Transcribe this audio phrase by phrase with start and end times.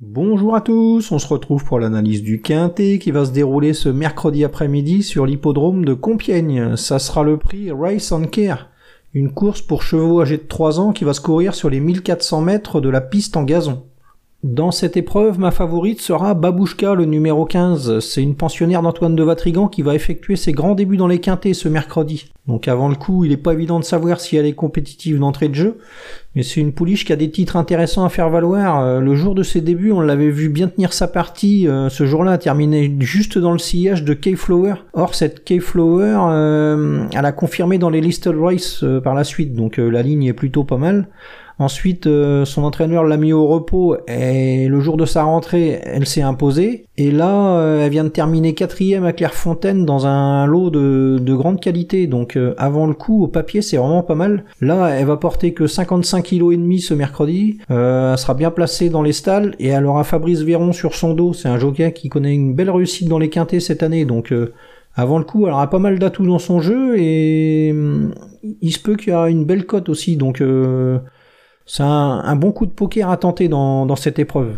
[0.00, 3.88] Bonjour à tous, on se retrouve pour l'analyse du Quintet qui va se dérouler ce
[3.88, 6.76] mercredi après-midi sur l'hippodrome de Compiègne.
[6.76, 8.70] Ça sera le prix Race on Care,
[9.12, 12.40] une course pour chevaux âgés de 3 ans qui va se courir sur les 1400
[12.40, 13.84] mètres de la piste en gazon.
[14.42, 18.00] Dans cette épreuve, ma favorite sera Babouchka, le numéro 15.
[18.00, 21.54] C'est une pensionnaire d'Antoine de Vatrigan qui va effectuer ses grands débuts dans les quintés
[21.54, 22.30] ce mercredi.
[22.46, 25.48] Donc avant le coup, il n'est pas évident de savoir si elle est compétitive d'entrée
[25.48, 25.78] de jeu,
[26.34, 28.80] mais c'est une pouliche qui a des titres intéressants à faire valoir.
[28.80, 31.68] Euh, le jour de ses débuts, on l'avait vu bien tenir sa partie.
[31.68, 34.74] Euh, ce jour-là, terminé juste dans le sillage de Kayflower.
[34.92, 39.76] Or, cette Kayflower, euh, elle a confirmé dans les listed race par la suite, donc
[39.76, 41.08] la ligne est plutôt pas mal.
[41.58, 46.04] Ensuite, euh, son entraîneur l'a mis au repos et le jour de sa rentrée, elle
[46.04, 46.86] s'est imposée.
[46.96, 51.60] Et là, euh, elle vient de terminer quatrième à Clairefontaine dans un lot de, grande
[51.60, 52.06] qualité.
[52.06, 54.44] Donc euh, avant le coup, au papier, c'est vraiment pas mal.
[54.60, 57.58] Là, elle va porter que 55 kg et demi ce mercredi.
[57.68, 61.32] elle sera bien placée dans les stalles et elle aura Fabrice Véron sur son dos.
[61.32, 64.04] C'est un jockey qui connaît une belle réussite dans les quintés cette année.
[64.04, 64.32] Donc
[64.94, 68.14] avant le coup, elle aura pas mal d'atouts dans son jeu et hum,
[68.60, 70.16] il se peut qu'il y a une belle cote aussi.
[70.16, 70.40] Donc
[71.66, 74.56] c'est un, bon coup de poker à tenter dans, cette épreuve.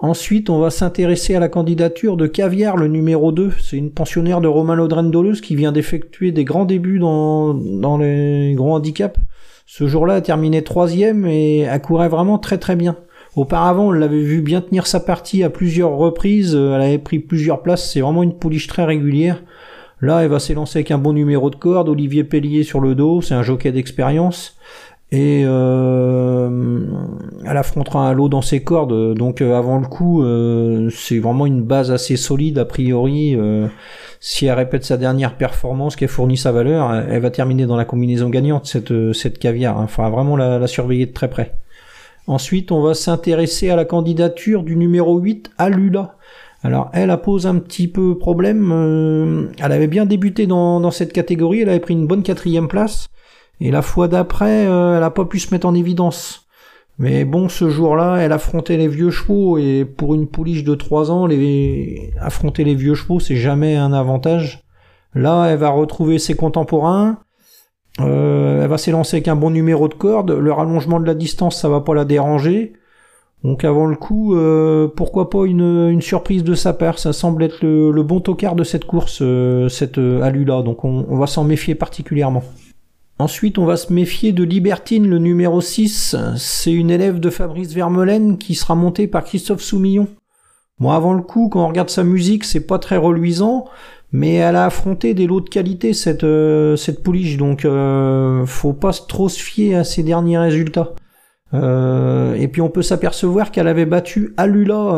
[0.00, 3.54] Ensuite, on va s'intéresser à la candidature de Caviar, le numéro 2.
[3.60, 8.74] C'est une pensionnaire de Romain Laudren-Doleuse qui vient d'effectuer des grands débuts dans, les gros
[8.74, 9.18] handicaps.
[9.66, 12.96] Ce jour-là, elle a terminé troisième et elle courait vraiment très très bien.
[13.34, 16.54] Auparavant, on l'avait vu bien tenir sa partie à plusieurs reprises.
[16.54, 17.90] Elle avait pris plusieurs places.
[17.90, 19.42] C'est vraiment une pouliche très régulière.
[20.00, 21.88] Là, elle va s'élancer avec un bon numéro de corde.
[21.88, 23.20] Olivier Pellier sur le dos.
[23.20, 24.56] C'est un jockey d'expérience
[25.10, 26.86] et euh,
[27.46, 29.14] elle affrontera un lot dans ses cordes.
[29.14, 33.36] Donc euh, avant le coup, euh, c'est vraiment une base assez solide a priori.
[34.20, 37.84] Si elle répète sa dernière performance, qu'elle fournit sa valeur, elle va terminer dans la
[37.84, 39.78] combinaison gagnante cette cette caviar.
[39.80, 41.54] Il faudra vraiment la, la, surveiller de très près.
[42.26, 46.16] Ensuite, on va s'intéresser à la candidature du numéro 8, Alula.
[46.64, 49.52] Alors elle a posé un petit peu problème.
[49.58, 53.08] elle avait bien débuté dans, dans cette catégorie, elle avait pris une bonne quatrième place.
[53.60, 56.46] Et la fois d'après, euh, elle a pas pu se mettre en évidence.
[56.98, 61.12] Mais bon, ce jour-là, elle affrontait les vieux chevaux et pour une pouliche de 3
[61.12, 61.28] ans,
[62.20, 64.64] affronter les vieux chevaux, c'est jamais un avantage.
[65.14, 67.18] Là, elle va retrouver ses contemporains.
[68.00, 70.32] Euh, elle va s'élancer avec un bon numéro de corde.
[70.32, 72.72] Le rallongement de la distance, ça va pas la déranger.
[73.44, 77.62] Donc avant le coup, euh, pourquoi pas une, surprise de sa part Ça semble être
[77.62, 79.22] le, bon tocard de cette course,
[79.68, 80.62] cette alu-là.
[80.62, 82.42] Donc on va s'en méfier particulièrement.
[83.20, 86.14] Ensuite, on va se méfier de Libertine, le numéro 6.
[86.36, 90.06] C'est une élève de Fabrice Vermelaine qui sera montée par Christophe Soumillon.
[90.78, 93.64] Bon, avant le coup, quand on regarde sa musique, c'est pas très reluisant,
[94.12, 98.72] mais elle a affronté des lots de qualité, cette, euh, cette pouliche, donc euh, faut
[98.72, 100.92] pas trop se fier à ses derniers résultats.
[101.54, 104.94] Euh, et puis on peut s'apercevoir qu'elle avait battu Alula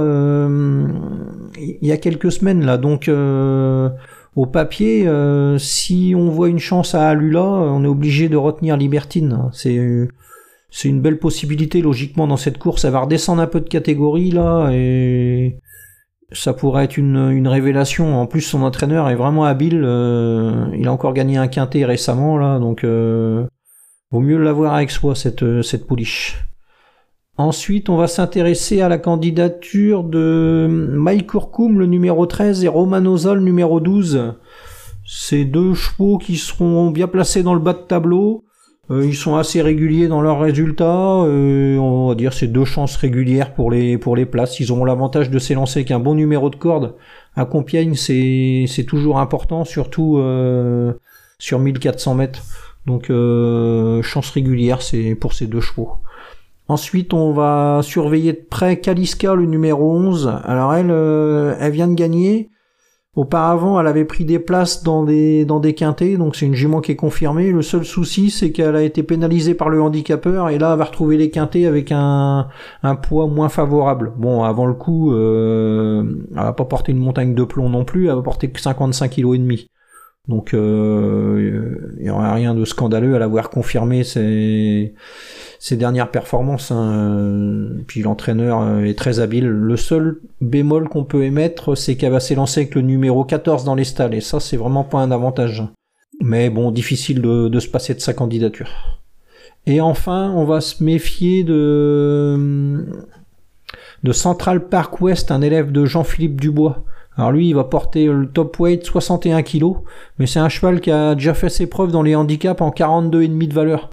[1.56, 3.08] il y a quelques semaines là, donc
[4.36, 8.76] au papier, euh, si on voit une chance à Alula, on est obligé de retenir
[8.76, 9.50] Libertine.
[9.52, 10.08] C'est
[10.70, 12.84] c'est une belle possibilité logiquement dans cette course.
[12.84, 15.58] Elle va redescendre un peu de catégorie là et
[16.30, 18.20] ça pourrait être une, une révélation.
[18.20, 19.82] En plus, son entraîneur est vraiment habile.
[19.84, 23.46] Euh, il a encore gagné un quintet récemment là, donc euh,
[24.12, 26.49] vaut mieux l'avoir avec soi cette cette pouliche.
[27.40, 33.38] Ensuite, on va s'intéresser à la candidature de Mike Kurkum, le numéro 13, et Romanozol,
[33.38, 34.34] le numéro 12.
[35.06, 38.44] Ces deux chevaux qui seront bien placés dans le bas de tableau.
[38.90, 41.22] Euh, ils sont assez réguliers dans leurs résultats.
[41.22, 44.60] Euh, on va dire c'est deux chances régulières pour les places.
[44.60, 46.94] Ils auront l'avantage de s'élancer avec un bon numéro de corde.
[47.36, 50.92] À Compiègne, c'est toujours important, surtout euh,
[51.38, 52.42] sur 1400 mètres.
[52.84, 53.06] Donc
[54.02, 54.80] chance régulière,
[55.20, 55.92] pour ces deux chevaux.
[56.70, 60.32] Ensuite, on va surveiller de près Kaliska, le numéro 11.
[60.44, 62.48] Alors elle, euh, elle vient de gagner.
[63.16, 66.80] Auparavant, elle avait pris des places dans des, dans des quintés, donc c'est une jument
[66.80, 67.50] qui est confirmée.
[67.50, 70.84] Le seul souci, c'est qu'elle a été pénalisée par le handicapeur, et là, elle va
[70.84, 72.46] retrouver les quintés avec un,
[72.84, 74.12] un poids moins favorable.
[74.16, 78.06] Bon, avant le coup, euh, elle va pas porter une montagne de plomb non plus,
[78.06, 79.66] elle va porter que 55 kg et demi.
[80.28, 84.04] Donc, euh, il n'y aurait rien de scandaleux à l'avoir confirmé.
[84.04, 86.70] Ses dernières performances.
[86.70, 89.48] Hein, puis l'entraîneur euh, est très habile.
[89.48, 93.74] Le seul bémol qu'on peut émettre, c'est qu'elle va s'élancer avec le numéro 14 dans
[93.74, 94.14] les stalles.
[94.14, 95.64] Et ça, c'est vraiment pas un avantage.
[96.22, 99.00] Mais bon, difficile de, se passer de sa candidature.
[99.66, 102.84] Et enfin, on va se méfier de
[104.12, 106.84] Central Park West, un élève de Jean-Philippe Dubois.
[107.20, 109.74] Alors lui, il va porter le top weight 61 kg,
[110.18, 113.46] mais c'est un cheval qui a déjà fait ses preuves dans les handicaps en 42,5
[113.46, 113.90] de valeur.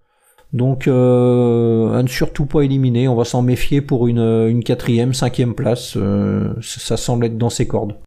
[0.54, 5.14] Donc euh, à ne surtout pas éliminer, on va s'en méfier pour une, une quatrième,
[5.14, 7.98] cinquième place, euh, ça semble être dans ses cordes.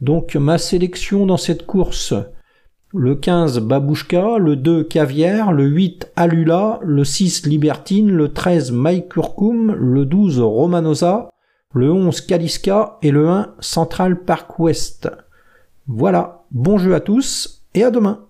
[0.00, 2.12] Donc ma sélection dans cette course,
[2.92, 9.72] le 15 Babouchka, le 2 Cavière, le 8 Alula, le 6 Libertine, le 13 Maïkurkum,
[9.72, 11.28] le 12 Romanosa,
[11.74, 15.10] le 11 Kaliska et le 1 Central Park West.
[15.86, 18.26] Voilà, bon jeu à tous et à demain